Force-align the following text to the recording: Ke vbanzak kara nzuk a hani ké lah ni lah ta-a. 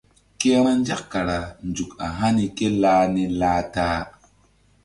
Ke 0.39 0.49
vbanzak 0.63 1.01
kara 1.11 1.37
nzuk 1.67 1.91
a 2.05 2.07
hani 2.19 2.45
ké 2.57 2.67
lah 2.81 3.01
ni 3.13 3.23
lah 3.39 3.59
ta-a. 3.73 4.01